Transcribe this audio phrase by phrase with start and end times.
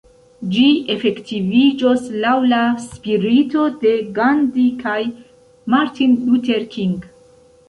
[0.53, 4.97] Ĝi efektiviĝos laŭ la spirito de Gandhi kaj
[5.77, 6.99] Martin Luther King.